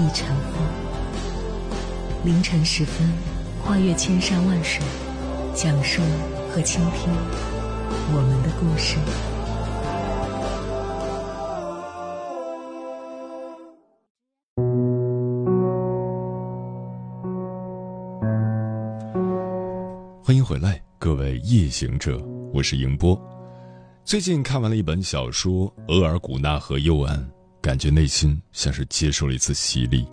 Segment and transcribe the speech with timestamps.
[0.00, 0.64] 亦成风。
[2.24, 3.06] 凌晨时分，
[3.62, 4.82] 跨越千山万水，
[5.54, 6.00] 讲述
[6.50, 7.12] 和倾听
[8.12, 8.96] 我们的故事。
[20.22, 22.18] 欢迎回来，各位夜行者，
[22.54, 23.20] 我是迎波。
[24.04, 27.18] 最近看完了一本小说《额尔古纳河右岸》，
[27.62, 30.06] 感觉内心像是接受了一次洗礼。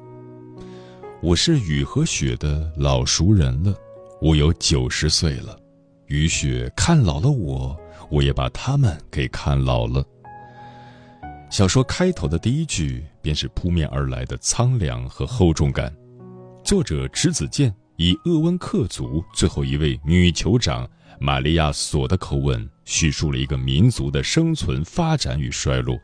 [1.22, 3.74] 我是雨和雪的老熟人了，
[4.22, 5.58] 我有九十岁了，
[6.08, 7.78] 雨雪看老了我，
[8.10, 10.06] 我也把他们给看老了。
[11.50, 15.96] 小说开头的第一句便是扑面而来的苍凉和厚重感。
[16.64, 17.74] 作者迟子建。
[18.00, 20.88] 以鄂温克族最后一位女酋长
[21.20, 25.98] 玛利亚索的口吻叙述了一个民族的生存、发展与衰落。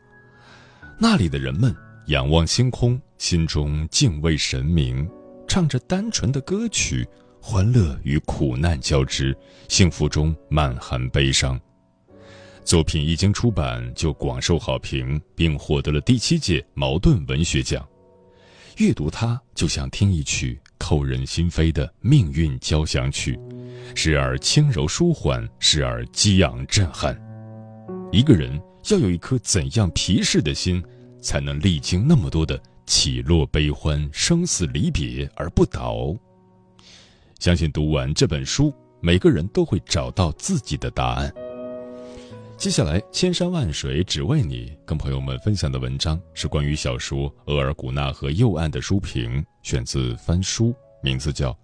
[0.98, 1.74] 那里的人们
[2.06, 5.08] 仰望星空，心中敬畏神明，
[5.48, 7.06] 唱着单纯的歌曲，
[7.40, 9.36] 欢乐与苦难交织，
[9.68, 11.60] 幸福中满含悲伤。
[12.64, 17.86] 作品一经出版就广受好评，并获得了第七届茅盾文学奖。
[18.78, 20.58] 阅读它，就像听一曲。
[20.76, 23.38] 扣人心扉的命运交响曲，
[23.94, 27.18] 时而轻柔舒缓，时而激昂震撼。
[28.12, 30.82] 一个人要有一颗怎样皮实的心，
[31.20, 36.14] 才能历经那么多的起落悲欢、生死离别而不倒？
[37.38, 41.32] 相信读完这本书，每个人都会找到自己的答案。
[42.56, 49.44] 接下来，千山万水只为你，跟朋友们分享的文章是关于小说《额尔古纳河右岸》的书评。
[49.62, 51.50] 选自翻书，名字叫《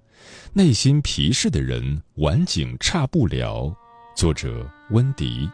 [0.52, 3.66] 内心皮实的人晚景差不了》，
[4.16, 5.48] 作者温迪。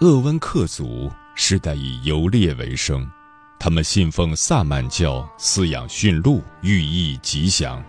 [0.00, 3.04] 鄂温克族世代以游猎为生。
[3.58, 7.84] 他们信奉萨满教，饲养驯鹿，寓意吉祥。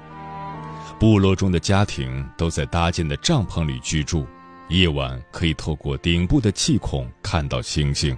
[1.00, 4.26] 部落中的家庭都在搭建的帐篷里居住，
[4.70, 8.18] 夜晚可以透过顶部的气孔看到星星。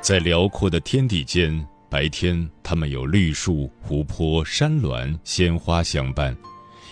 [0.00, 6.34] 在辽阔的天地间，白天他们有绿树、湖泊、山峦、鲜花相伴；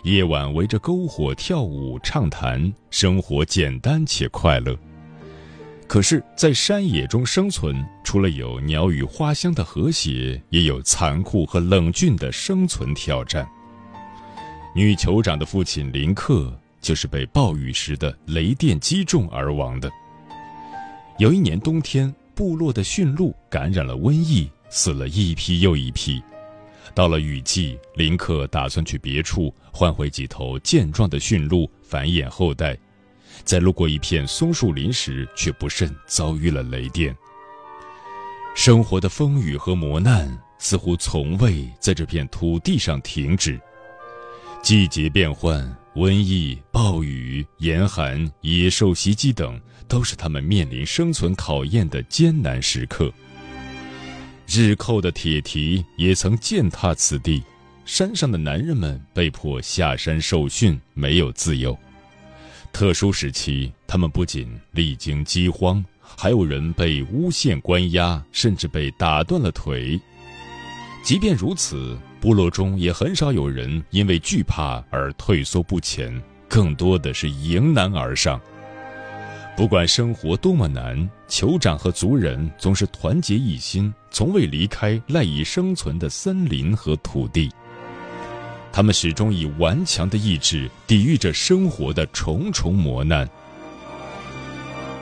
[0.03, 4.77] 夜晚围着篝火跳舞、畅谈，生活简单且快乐。
[5.97, 7.75] 可是，在山野中生存，
[8.05, 13.49] 除了有鸟语花香的和谐，也有残酷和冷峻的生存挑战。
[14.75, 19.91] 女酋长的父亲林克就是被暴雨时的雷电击中而亡的。
[21.19, 26.23] 有一年冬天，部落的驯鹿感染了瘟疫，死了一批又一批。
[26.95, 32.77] 到了雨季，林克打算去别处换回几头健壮的驯鹿，繁衍后代。
[33.47, 37.17] 在路过一片松树林时，却不慎遭遇了雷电。
[38.57, 43.59] 生活的风雨和磨难似乎从未在这片土地上停止。
[44.63, 45.65] 季节变换、
[45.95, 53.13] 瘟疫、暴雨、严寒、野兽袭击等，都是他们面临生存考验的艰难时刻。
[54.49, 57.43] 日寇的铁蹄也曾践踏此地，
[57.85, 61.79] 山上的男人们被迫下山受训，没有自由。
[62.77, 69.99] 特殊时期，他们不仅历经饥荒，还有人被诬陷关押，甚至被打断了腿。
[71.03, 78.39] 即便如此，部落中也很少有人因为惧怕而退缩不前，更多的是迎难而上。
[79.57, 87.51] 不管生活多么难，酋长和族人总是团结一心，从未离开赖以生存的森林和土地。
[88.77, 93.27] 他们始终以顽强的意志抵御着生活的重重磨难。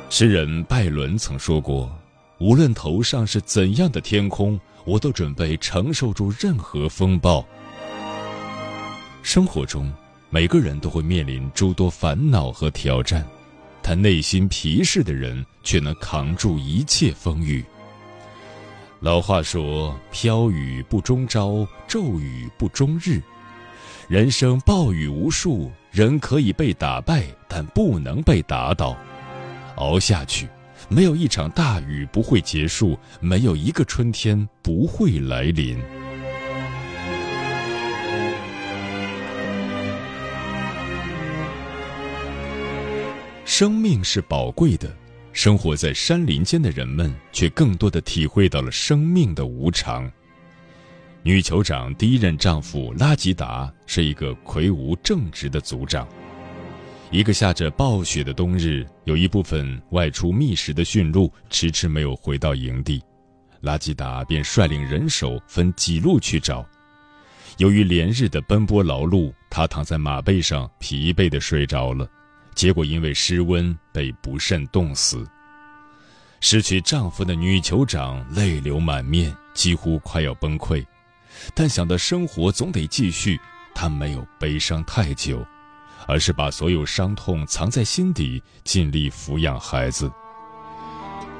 [0.08, 1.92] 诗人拜伦曾说过
[2.38, 7.44] ：“无论头上是怎样的天空，我都准备承受住任何风暴。”
[9.24, 9.92] 生活中，
[10.30, 13.26] 每个人都会面临诸多烦恼和挑战，
[13.82, 17.64] 但内心皮实的人却能扛住一切风雨。
[19.00, 23.20] 老话说：“飘雨不终朝，骤雨不终日。”
[24.06, 28.94] 人生暴雨无数，人可以被打败，但不能被打倒。
[29.76, 30.46] 熬下去，
[30.90, 35.82] 没有一场大雨不会结束，没有一个春天不会来临。
[43.46, 44.94] 生命是宝贵的，
[45.32, 50.12] 生活在山林间的人们却更多的体会到了生命的无常。
[51.26, 56.06] 女酋长第一任丈夫拉吉达是一个魁梧正直的族长。
[57.10, 63.02] 一个下着暴雪的冬日，有一部分外出觅食的驯鹿迟迟没有回到营地，
[63.62, 66.62] 拉吉达便率领人手分几路去找。
[67.56, 72.06] 由于连日的奔波劳碌，她躺在马背上疲惫的睡着了，
[72.54, 75.26] 结果因为失温被不慎冻死。
[76.40, 80.84] 失去丈夫的女酋长泪流满面，几乎快要崩溃。
[81.54, 83.40] 但想到生活总得继续，
[83.74, 85.44] 他没有悲伤太久，
[86.06, 90.10] 而是把所有伤痛藏在心底，尽力抚养孩子。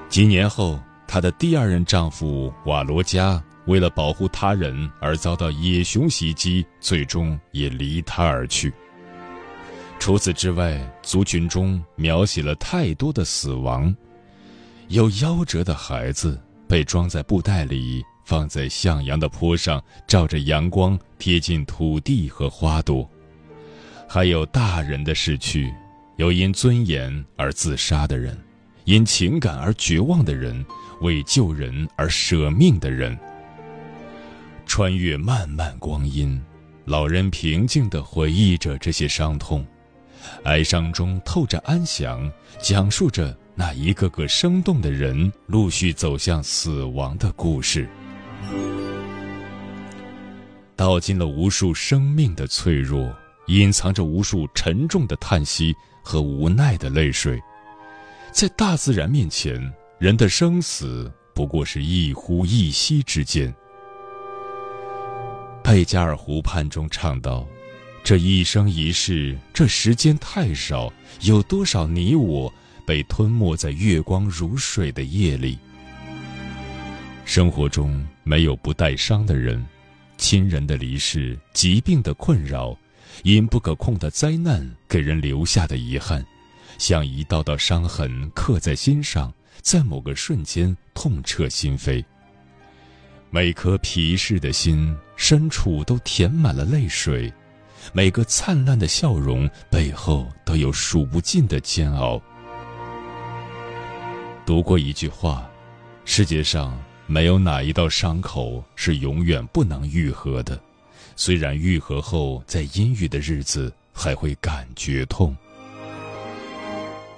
[0.08, 8.72] 几年后，她的第二任丈夫瓦罗加为了保护他人而遭到野熊袭击，最终也离她而去。
[9.98, 13.94] 除此之外，族群中描写了太多的死亡，
[14.88, 16.38] 有夭折的孩子
[16.68, 18.04] 被装在布袋里。
[18.24, 23.08] 放在向阳的坡上，照着阳光，贴近土地和花朵。
[24.08, 25.72] 还有大人的逝去，
[26.16, 28.38] 有因尊严而自杀的人，
[28.84, 30.64] 因情感而绝望的人，
[31.00, 33.18] 为救人而舍命的人。
[34.66, 36.40] 穿越漫漫光阴，
[36.86, 39.66] 老人平静地回忆着这些伤痛，
[40.44, 42.30] 哀伤中透着安详，
[42.60, 47.88] 讲述着那一个个生动的人陆续走向死亡的故事。
[50.76, 53.10] 道尽了无数生命的脆弱，
[53.46, 57.40] 隐藏着无数沉重的叹息和无奈的泪水。
[58.32, 63.54] 在大自然面前，人的生死不过是一呼一吸之间。
[65.62, 67.46] 贝加尔湖畔中唱道
[68.04, 70.92] ：“这一生一世，这时间太少，
[71.22, 72.52] 有多少你我
[72.84, 75.58] 被吞没在月光如水的夜里？”
[77.24, 79.64] 生活中没有不带伤的人。
[80.16, 82.76] 亲人的离世、疾病的困扰，
[83.24, 86.24] 因不可控的灾难给人留下的遗憾，
[86.78, 92.04] 像一道道伤痕刻在心上，在某个瞬间痛彻心扉。
[93.30, 97.32] 每颗皮实的心深处都填满了泪水，
[97.92, 102.22] 每个灿烂的笑容背后都有数不尽的煎熬。
[104.46, 105.50] 读过一句话：
[106.04, 106.80] 世界上。
[107.06, 110.58] 没有哪一道伤口是永远不能愈合的，
[111.16, 115.36] 虽然愈合后在阴郁的日子还会感觉痛。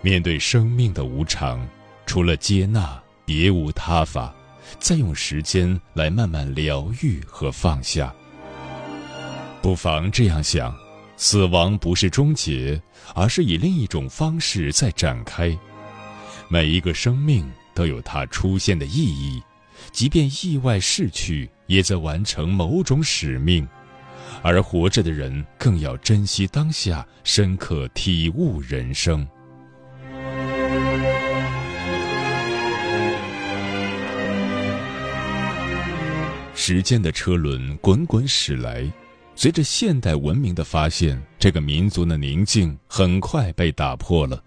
[0.02, 1.66] 面对生命的无常，
[2.04, 4.34] 除了接纳，别无他法。
[4.80, 8.12] 再用时间来慢慢疗愈和放下。
[9.62, 10.76] 不妨这样想：
[11.16, 12.80] 死亡不是终结，
[13.14, 15.56] 而是以另一种方式在展开。
[16.48, 19.40] 每一个生命都有它出现的意义。
[19.92, 23.66] 即便意外逝去，也在完成某种使命，
[24.42, 29.26] 而活着的人更要珍惜当下，深刻体悟人生。
[36.54, 38.90] 时间的车轮滚滚驶来，
[39.34, 44.42] 随着现代文明的发现，这个民族的宁静很快被打破了。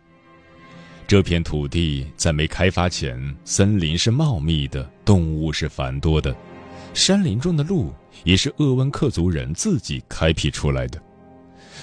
[1.09, 6.35] 这片土地在没开发前，森林是茂密的，动物是繁多的，
[6.93, 7.91] 山林中的路
[8.23, 11.01] 也是鄂温克族人自己开辟出来的。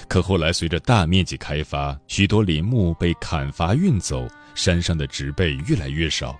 [0.07, 6.39] 可后来随着大面积开发，许多林木被砍伐运走，山上的植被越来越少。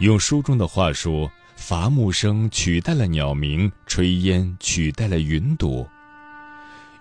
[0.00, 5.86] 用书中的话说，伐木声取代了鸟鸣，炊烟取代了云朵。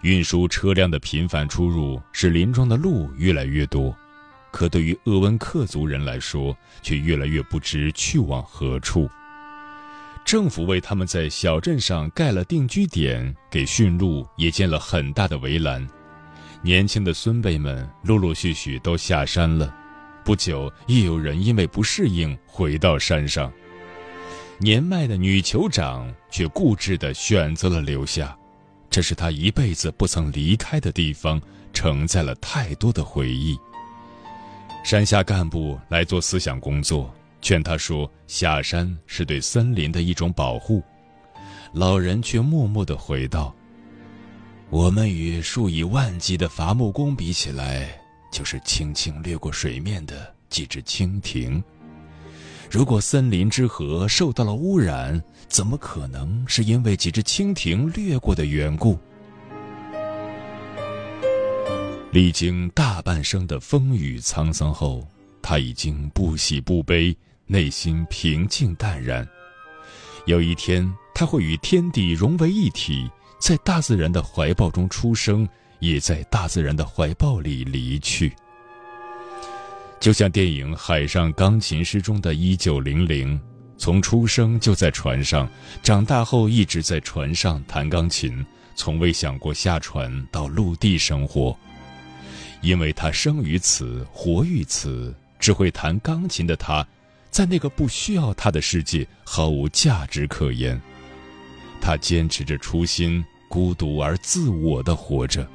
[0.02, 3.96] 运输车辆的频繁出入，使林中的路越来越多。
[4.58, 9.08] 可对于鄂温克族人来说，却越来越不知去往何处。
[10.26, 15.88] 政府为他们在小镇上盖了定居点，给驯鹿也建了很大的围栏。
[16.64, 19.72] 年轻的孙辈们陆陆续续都下山了，
[20.26, 23.54] 不久亦有人因为不适应回到山上。
[24.58, 28.36] 年迈的女酋长却固执地选择了留下，
[28.90, 31.40] 这是她一辈子不曾离开的地方，
[31.74, 33.56] 承载了太多的回忆。
[34.88, 40.82] 山下干部来做思想工作，劝他说下山是对森林的一种保护。
[41.74, 43.54] 老人却默默地回道
[44.72, 48.00] ：“我们与数以万计的伐木工比起来，
[48.32, 51.62] 就是轻轻掠过水面的几只蜻蜓。
[52.72, 58.98] 如果森林之河受到了污染，怎么可能是因为几只蜻蜓掠过的缘故？”
[62.18, 65.08] 历经大半生的风雨沧桑后，
[65.40, 69.24] 他已经不喜不悲，内心平静淡然。
[70.26, 70.92] 有一天。
[71.14, 73.08] 他会与天地融为一体，
[73.40, 75.48] 在大自然的怀抱中出生，
[75.80, 78.34] 也在大自然的怀抱里离去。
[80.00, 83.40] 就像电影《海上钢琴师》中的一九零零，
[83.78, 85.48] 从出生就在船上，
[85.84, 88.44] 长大后一直在船上弹钢琴，
[88.76, 91.56] 从未想过下船到陆地生活。
[92.62, 96.86] 因为他生于此，活于此，只会弹钢琴的他，
[97.30, 100.80] 在那个不需要他的世界毫无价值可言。
[101.80, 105.48] 他坚持着初心，孤独而自我的活着。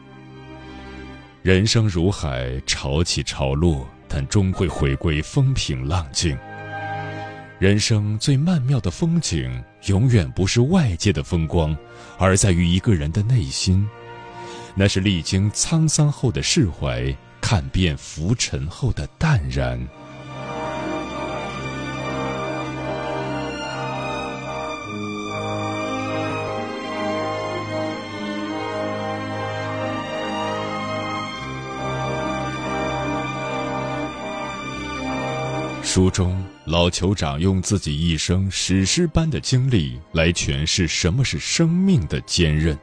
[1.43, 6.39] 人生如海，潮起潮落，但终会回归风平浪静。
[7.59, 11.77] 人生最曼妙的风景，永远不是外界的风光，
[12.19, 13.85] 而在于一个人的内心。
[14.75, 19.79] 那是历经沧桑后的释怀，看遍浮尘后的淡然。
[35.83, 42.75] 书中，老酋长用自己一生史诗般的经历来诠释什么是生命的坚韧。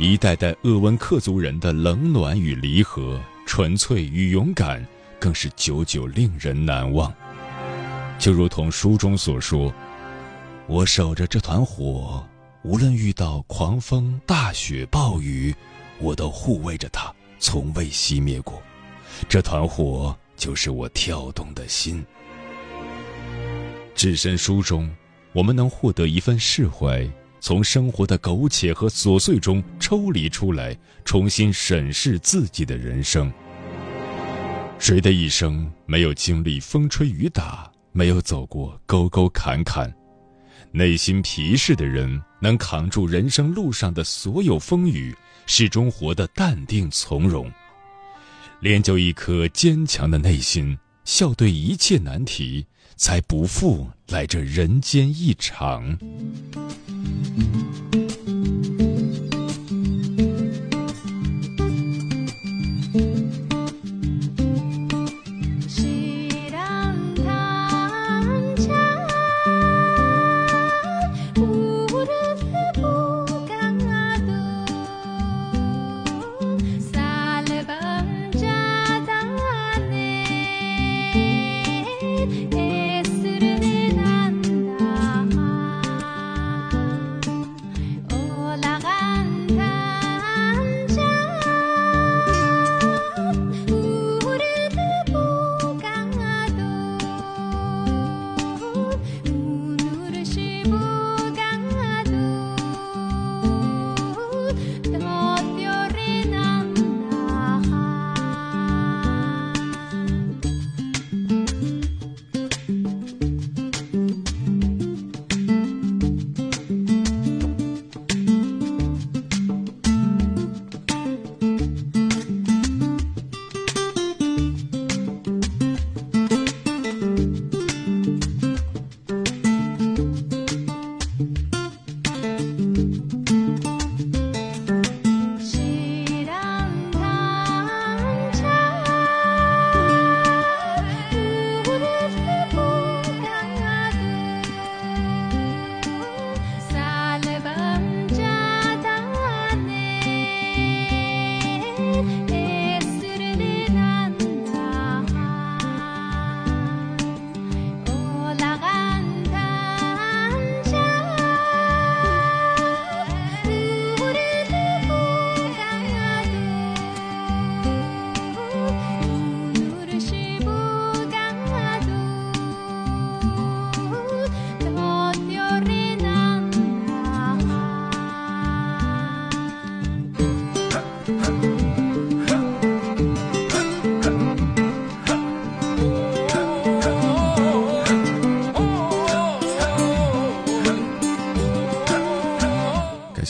[0.00, 4.82] 一代代鄂温克族人的冷暖与离合，纯粹与勇敢，
[5.18, 7.12] 更是久久令人难忘。
[8.18, 9.70] 就如同书中所说
[10.66, 12.26] ：“我守着这团火，
[12.62, 15.54] 无论遇到狂风、大雪、暴雨，
[15.98, 18.60] 我都护卫着它，从未熄灭过。
[19.28, 22.02] 这团火。”就是我跳动的心。
[23.94, 24.90] 置身书中，
[25.34, 27.06] 我们能获得一份释怀，
[27.40, 33.32] 从生活的苟且和琐碎中抽离出来，重新审视自己的人生。
[34.78, 39.92] 谁的一生没有经历风吹雨打，没有走过沟沟坎坎？
[40.72, 45.14] 内心皮实的人，能扛住人生路上的所有风雨，
[45.46, 47.50] 始终活得淡定从容。
[48.60, 52.64] 练就一颗坚强的内心，笑对一切难题，
[53.00, 55.96] 才不负来这人间一场。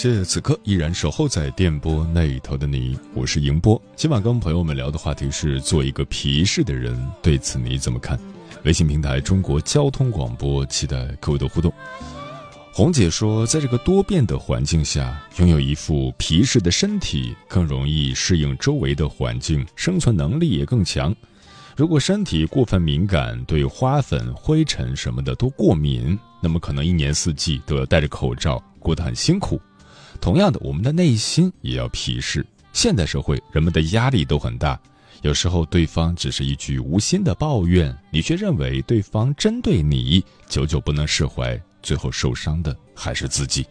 [0.01, 3.79] 谢谢此刻依然守候在电波那头的你，我是迎波。
[3.95, 8.19] 今晚跟朋友们聊的话题是做一个皮实的人，对此你怎么看？
[8.65, 11.71] 微信平台中国交通广播，期待各位的互动。
[12.73, 21.15] 红姐说，在这个多变的环境下，拥有一副皮实的身体，更容易适应周围的环境，生存能力也更强。
[21.77, 29.61] 如果身体过分敏感，对花粉、灰尘什么的都过敏，那么可能一年四季都要戴着口罩，过得很辛苦。
[30.21, 32.45] 同样的，我们的内心也要皮实。
[32.73, 34.79] 现代社会，人们的压力都很大，
[35.23, 43.67] 有时候对方只是一句无心的抱怨，你却认为对方针对你，久久不能释怀，最后受伤的还是自己。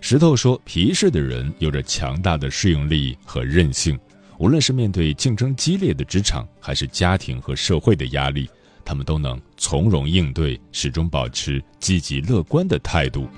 [0.00, 3.98] 石头说：“皮实的人有着强大的适应力和韧性。”
[4.38, 8.48] 无论是面对竞争激烈的职场，还是家庭和社会的压力，
[8.82, 13.28] 他们都能从容应对，始终保持积极乐观的态度。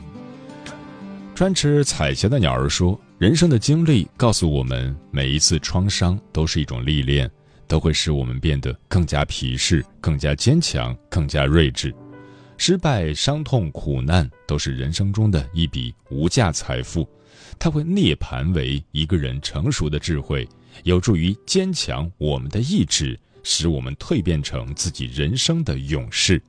[1.42, 7.28] 专吃彩霞的鸟儿说：“人生的经历告诉我们，每一次创伤都是一种历练，
[7.66, 11.92] 都会使我们变得更加皮实、更加坚强、更加睿智。
[12.58, 17.04] 失败、伤痛、苦难都是人生中的一笔无价财富，
[17.58, 20.49] 它会涅槃为一个人成熟的智慧。”
[20.84, 26.40] 有助于坚强我们的意志，使我们蜕变成自己人生的勇士。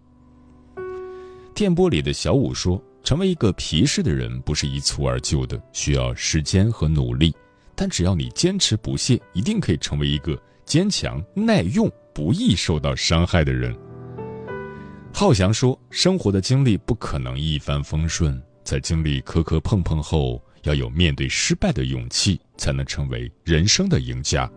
[1.55, 7.36] 电波里的小五说：“成为一个皮实的人，不是一蹴而就的，需要时间和努力。
[7.75, 13.75] 但只要你坚持不懈，一定可以成为一个坚强、耐用、不易受到伤害的人。”
[15.13, 24.50] 浩翔说：“生活的经历不可能一帆风顺，在经历磕磕碰碰后。”要有面对失败的勇气，才能成为人生的赢家。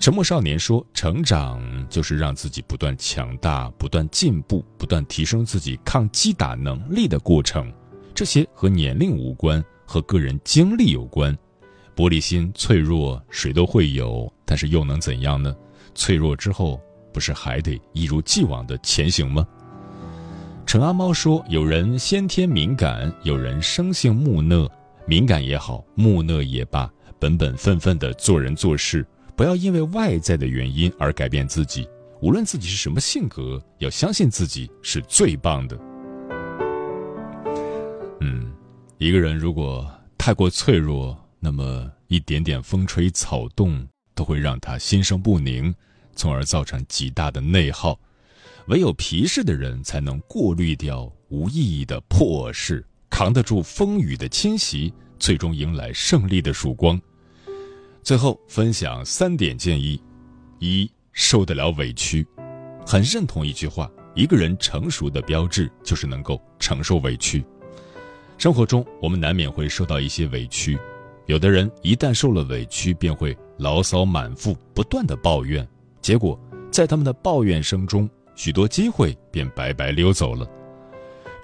[0.00, 7.70] 沉默少年说：“成长就是让自己不断强大、不断进步、不断提升自己抗击打能力的过程。
[8.14, 11.36] 这些和年龄无关，和个人经历有关。
[11.94, 15.54] 玻璃心、脆弱，谁都会有，但是又能怎样呢？
[15.94, 16.80] 脆弱之后，
[17.12, 19.46] 不是还得一如既往的前行吗？”
[20.64, 24.66] 陈阿猫说：“有人先天敏感，有人生性木讷。”
[25.06, 29.06] 敏感也好，木讷也罢，本本分分的做人做事，
[29.40, 31.88] 不要因为外在的原因而改变自己。
[32.20, 35.80] 无论自己是什么性格，要相信自己是最棒的。
[38.20, 38.52] 嗯，
[38.98, 43.82] 一个人如果太过脆弱，那么一点点风吹草动
[44.14, 45.74] 都会让他心生不宁，
[46.14, 47.98] 从而造成极大的内耗。
[48.66, 52.86] 唯有皮实的人，才能过滤掉无意义的破事。
[53.08, 57.00] 扛得住风雨的侵袭，最终迎来胜利的曙光。
[58.02, 60.00] 最后分享三点建议：
[60.58, 62.26] 一、受得了委屈。
[62.86, 67.44] 很认同一句话：一个人成熟的标志就是能够承受委屈。
[68.38, 70.78] 生活中，我们难免会受到一些委屈，
[71.26, 75.66] 有的人一旦受了委屈，便会牢骚满腹，不断的抱怨，
[76.00, 76.38] 结果
[76.70, 80.48] 在他们的抱怨声中，许多机会便白白溜走了。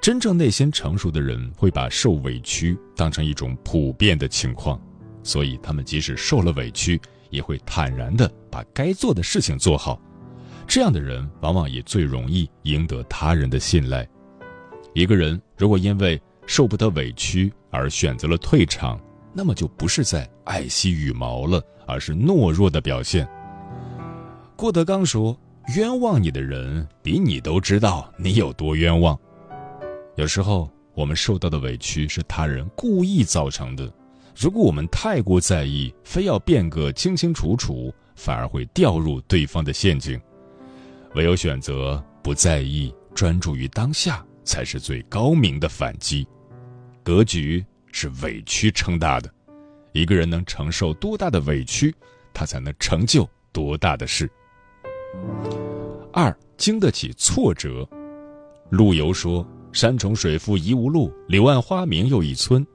[0.00, 4.80] 真正内心成熟的人会把受委屈当成一种普遍的情况，
[5.26, 10.00] 所以他们即使受了委屈，也会坦然地把该做的事情做好。
[10.68, 14.08] 这样的人往往也最容易赢得他人的信赖。
[14.94, 19.00] 一个人如果因为受不得委屈而选择了退场，
[19.32, 23.28] 那么就不是在爱惜羽毛了，而是懦弱的表现。
[24.54, 25.36] 郭德纲说
[25.76, 29.18] ：“冤枉你的人，比你都知道你有多冤枉。”
[30.16, 33.92] 有时候，我们受到的委屈是他人故意造成的。
[34.38, 40.20] 如果我们太过在意，非要变个清清楚楚，反而会掉入对方的陷阱。
[41.14, 46.28] 唯有选择不在意，专注于当下，才是最高明的反击。
[47.02, 49.32] 格局是委屈撑大的，
[49.92, 51.94] 一个人能承受多大的委屈，
[52.34, 54.30] 他才能成就多大的事。
[56.12, 57.88] 二，经得起挫折。
[58.68, 59.46] 陆游说。
[59.72, 62.66] 山重水复疑无路，柳暗花明又一村。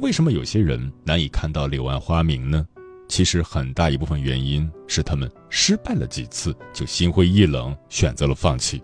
[0.00, 2.66] 为什么有些人难以看到柳暗花明呢？
[3.08, 8.82] 其实很大一部分原因是他们失败了几次就心灰意冷，选择了放弃。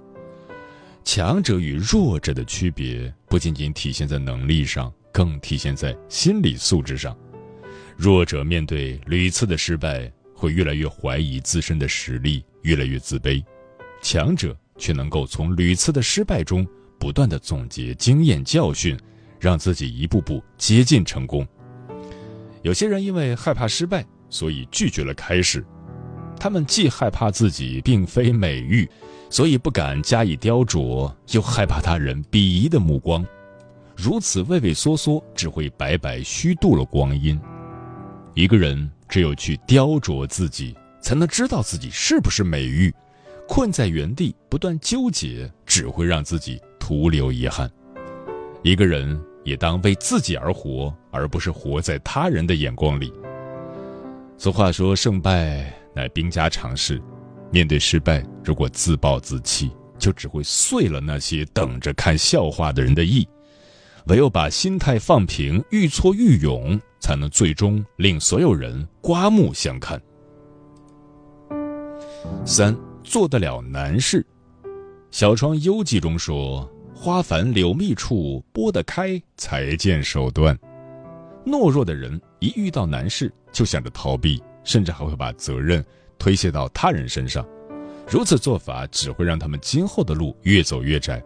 [1.05, 7.17] 强者与弱者的区别不仅仅体现在能力上，更体现在心理素质上。
[7.97, 13.45] 弱者面对屡次的失败，会越来越怀疑自身的实力，越来越自卑；
[14.03, 16.67] 强者却能够从屡次的失败中。
[16.99, 18.99] 不断的总结经验教训，
[19.45, 21.47] 让自己一步步接近成功。
[22.63, 25.63] 有些人因为害怕失败，所以拒绝了开始。
[26.41, 28.89] 他们既害怕自己并非美玉，
[29.29, 33.25] 所以不敢加以雕琢，又害怕他人鄙夷的目光。
[33.95, 37.39] 如此畏畏缩缩，只会白白虚度了光阴。
[38.33, 42.93] 一个人只有去雕琢自己，才能知道自己是不是美玉。
[43.47, 47.71] 困在原地不断纠结，只会让自己徒留遗憾。
[48.63, 53.13] 一个人也当为自己而活，而不是活在他人的眼光里。
[54.37, 57.01] 俗话说：“胜败乃兵家常事。”
[57.53, 63.27] 面对失败，如果自暴自弃，就只会碎了那些等着看笑话的人的意。
[64.07, 70.03] 唯有把心态放平，愈挫愈勇，才能最终令所有人刮目相看。
[72.45, 74.27] 三做得了难事，
[75.11, 76.69] 《小窗幽记》中说
[77.05, 80.59] ：“花繁柳密处，拨得开才见手段。”
[81.45, 85.85] 懦弱的人一遇到难事就想着逃避，甚至还会把责任。
[86.19, 87.47] 推卸到他人身上，
[88.09, 91.23] 如此做法只会让他们今后的路越走越窄。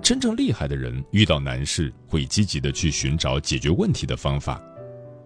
[0.00, 4.58] 真正厉害的人遇到难事会积极的去寻找解决问题的方法。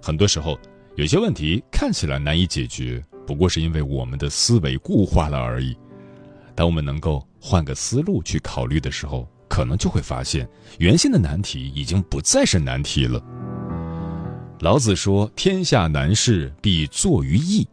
[0.03, 0.59] 很多时候，
[0.97, 5.77] 有些问题看起来难以解决，不过是因为我们的思维固化了而已。
[6.57, 13.21] 当我们能够换个思路去考虑的时候，可能就会发现原先的难题已经不再是难题了。
[14.61, 17.67] 老子说：“天下难事必作于易。”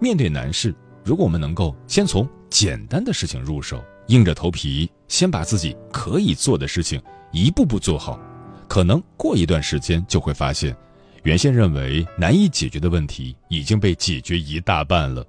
[0.00, 7.00] 面对难事，如果我们能够先从简单的事情入手，硬着头皮先把自己可以做的事情
[7.32, 8.20] 一步步做好，
[8.68, 10.76] 可能过一段时间就会发现，
[11.22, 15.26] 原先认为难以解决的问题已经被解决一大半了。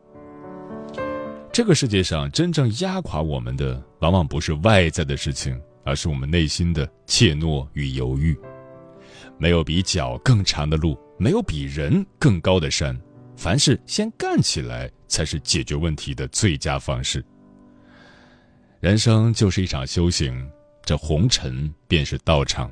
[1.52, 8.38] 这个世界上真正压垮我们的，往往不是外在的事情，而是我们内心的怯懦与犹豫。
[9.38, 13.00] 没有比脚更长的路，没有比人更高的山。
[13.38, 17.24] 凡事先干起来，才是解决问题的最佳方式。
[18.82, 20.46] 人生就是一场修行，
[20.84, 22.70] 这红尘便是道场。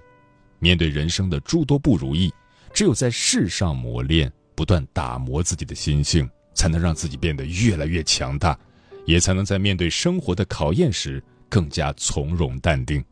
[0.59, 2.33] 面对人生的诸多不如意，
[2.73, 8.57] 只有在世上磨练，不断打磨自己的心性，才能让自己变得越来越强大，
[9.05, 13.03] 也才能在面对生活的考验时更加从容淡定。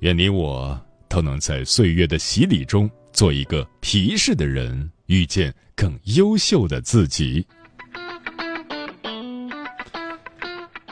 [0.00, 5.54] 愿你我都能在岁月的洗礼中，做一个皮实的人，遇见。
[5.78, 7.46] 更优秀的自己。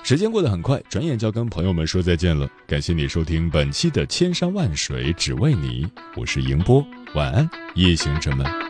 [0.05, 2.49] 时间过得很快，转眼就要跟朋友们说再见了。
[2.69, 5.85] 感谢你收听本期的《千山万水只为你》，
[6.15, 6.87] 我是迎波，
[7.17, 8.66] 晚安，夜行者们。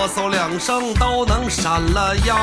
[0.00, 2.34] 咳嗽两声都能闪了腰，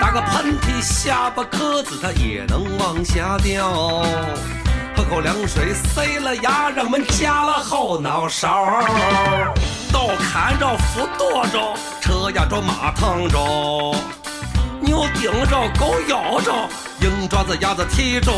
[0.00, 4.02] 打个喷嚏，下巴磕子它也能往下掉，
[4.96, 8.82] 喝口凉水塞了牙，让门夹了后脑勺，
[9.92, 13.94] 刀砍着，斧剁着，车压着，马趟着，
[14.80, 16.52] 牛顶着，狗咬着，
[17.02, 18.32] 鹰爪子，鸭子踢着。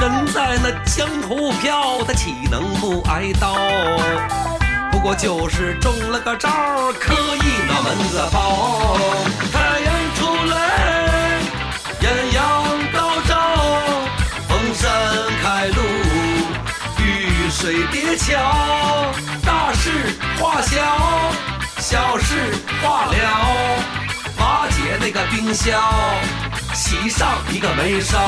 [0.00, 3.54] 人在那江湖飘，他岂能不挨刀？
[5.02, 8.96] 不过就是中了个招儿，可以那门子跑。
[9.52, 11.40] 太阳出来，
[12.02, 12.40] 艳阳
[12.92, 13.34] 高照，
[14.48, 14.88] 逢山
[15.42, 15.82] 开路，
[17.00, 19.12] 遇水叠桥，
[19.44, 19.90] 大事
[20.38, 20.78] 化小，
[21.80, 23.12] 小事化了，
[24.38, 25.82] 瓦解那个冰消，
[26.74, 28.20] 洗上一个煤烧。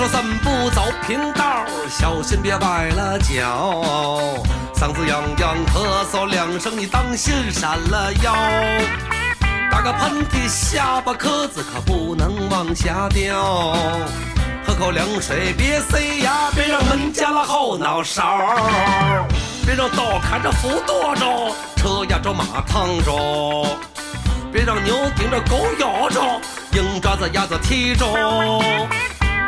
[0.00, 3.84] 说三步走平道，小心别崴了脚。
[4.74, 8.34] 嗓子痒痒，咳嗽两声，你当心闪了腰。
[9.70, 13.76] 打个喷嚏，下巴壳子可不能往下掉。
[14.66, 18.56] 喝口凉水，别塞牙，别让门夹了后脑勺。
[19.66, 23.66] 别让刀砍着，斧剁着，车压着，马趟着。
[24.50, 26.22] 别让牛顶着，狗咬着，
[26.72, 28.06] 鹰爪子，鸭子踢着。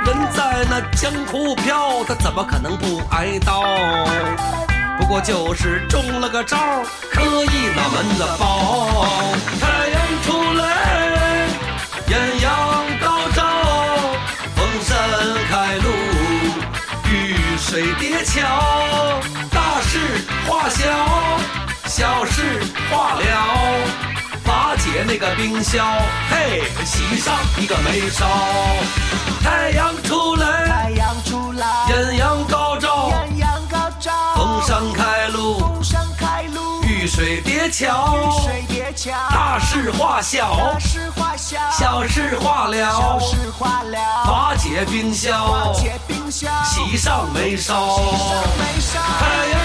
[0.04, 3.62] 人在那江湖飘，他怎么可能不挨刀？
[4.98, 6.56] 不过就是中了个招，
[7.10, 9.06] 可以把门了包。
[9.60, 11.46] 太阳出来，
[12.08, 12.50] 艳阳
[13.00, 13.42] 高照，
[14.56, 14.90] 逢山
[15.48, 15.88] 开路，
[17.08, 19.98] 遇水叠桥，大事
[20.48, 20.82] 化小，
[21.86, 22.60] 小事
[22.90, 23.22] 化了。
[24.52, 25.82] 瓦解那个冰消，
[26.30, 28.26] 嘿，喜上一个眉梢。
[29.42, 43.20] 太阳出来，太阳出来，艳阳高照，艳阳高照，风山开路，风扇开路，遇水叠桥，遇水叠桥，大事化小，大事化小，小事化小了。
[43.20, 43.98] 事化了，
[44.30, 48.02] 瓦解冰消，瓦解冰消，喜上眉梢，喜。
[48.18, 49.61] 上眉梢，太阳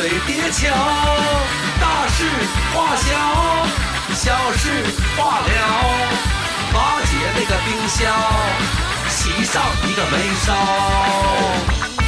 [0.00, 0.74] 水叠桥，
[1.78, 2.24] 大事
[2.72, 3.04] 化小，
[4.14, 4.82] 小事
[5.14, 5.48] 化了，
[6.72, 8.08] 瓦解那个冰消，
[9.10, 11.99] 喜上一个眉梢。